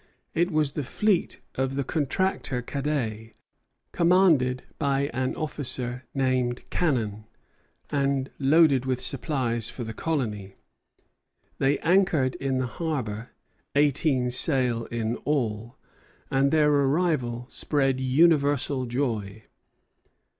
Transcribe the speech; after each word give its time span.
It 0.33 0.49
was 0.49 0.71
the 0.71 0.81
fleet 0.83 1.41
of 1.53 1.75
the 1.75 1.83
contractor 1.83 2.63
Cadet, 2.63 3.35
commanded 3.91 4.63
by 4.79 5.09
officer 5.13 6.05
named 6.15 6.67
Kanon, 6.71 7.25
and 7.91 8.31
loaded 8.39 8.85
with 8.85 8.99
supplies 8.99 9.69
for 9.69 9.83
the 9.83 9.93
colony. 9.93 10.55
They 11.59 11.77
anchored 11.81 12.33
in 12.37 12.57
the 12.57 12.65
harbor, 12.81 13.29
eighteen 13.75 14.31
sail 14.31 14.85
in 14.85 15.17
all, 15.17 15.77
and 16.31 16.49
their 16.49 16.71
arrival 16.71 17.45
spread 17.47 17.99
universal 17.99 18.87
joy. 18.87 19.43